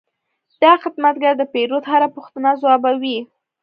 دا 0.63 0.71
خدمتګر 0.83 1.33
د 1.37 1.43
پیرود 1.53 1.83
هره 1.91 2.07
پوښتنه 2.15 2.49
ځوابوي. 2.61 3.17